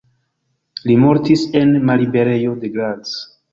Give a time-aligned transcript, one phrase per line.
[0.91, 3.17] Li mortis en malliberejo de Graz.